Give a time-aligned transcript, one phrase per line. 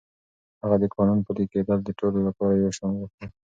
[0.61, 3.29] هغه د قانون پلي کېدل د ټولو لپاره يو شان غوښتل.